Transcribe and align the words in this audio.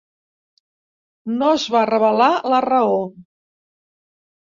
No 1.35 1.51
es 1.59 1.67
va 1.77 1.85
revelar 1.91 2.33
la 2.57 2.65
raó. 2.71 2.99